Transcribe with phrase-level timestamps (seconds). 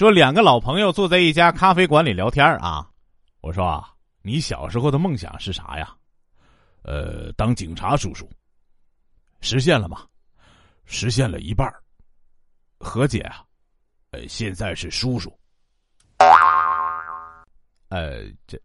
[0.00, 2.88] 说两个老朋友坐在一家咖啡馆里聊天啊。
[3.42, 3.92] 我说啊，
[4.22, 5.94] 你小时候的梦想是啥呀？
[6.84, 8.26] 呃，当警察叔叔。
[9.42, 10.06] 实现了吗？
[10.86, 11.70] 实现了一半
[12.78, 13.44] 何姐啊？
[14.12, 15.30] 呃，现在是叔叔。
[17.90, 18.58] 呃，这，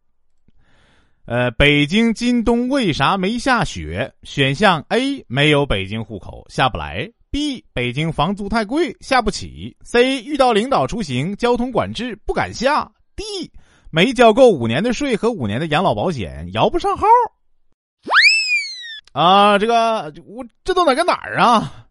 [1.26, 4.16] 呃，北京今冬为啥没下雪？
[4.24, 13.52] 选项 A 没有北京户口，下不来；B 北京房租太贵，下不起；C 遇到领导出行交通管制不敢下；D
[13.92, 17.06] 没交够五年的税和五年的养老保险，摇不上号。
[19.12, 21.88] 啊，这个我这都哪跟哪儿啊？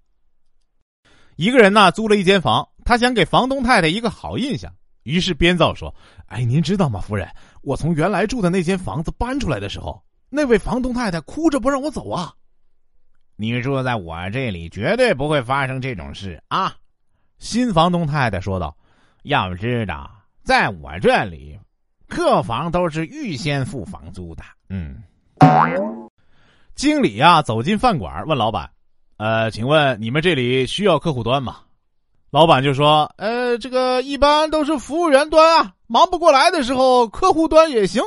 [1.37, 7.29] 一个人呢租了一间房，他想给房东太太一个好印象，于是编造说：“哎，您知道吗，夫人？
[7.61, 12.33] 我从原来住的那间房子搬出来的时候，那位房东太太哭着不让我走啊。
[13.37, 16.75] 你住在我这里，绝对不会发生这种事啊。”
[17.39, 18.77] 新房东太太说道
[19.25, 20.11] ：“要知道，
[20.43, 21.59] 在我这里，
[22.09, 25.03] 客房都是预先付房租的。”嗯。
[26.75, 28.71] 经理呀，走进饭馆，问老板
[29.19, 31.59] ：“呃，请问你们这里需要客户端吗？”
[32.31, 38.03] 老板就说：“呃，这个一般都是服务员端啊，忙不过来的时候，客户端也行。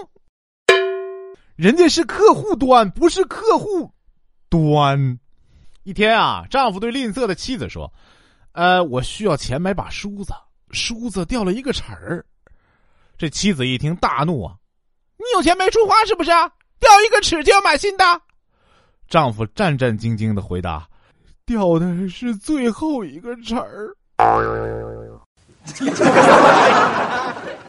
[1.56, 3.92] 人家是客户端，不是客户
[4.50, 5.20] 端。”
[5.84, 7.92] 一天啊，丈夫对吝啬的妻子说
[8.52, 10.34] ：“呃，我需要钱买把梳子，
[10.72, 12.26] 梳子掉了一个齿儿。”
[13.18, 14.56] 这妻子一听大怒啊
[15.18, 16.30] ：“你有钱没处花是不是？
[16.80, 18.04] 掉一个齿就要买新的？”
[19.08, 20.88] 丈夫战战兢兢的回答
[21.48, 23.96] ：“掉的是最后一个齿儿。”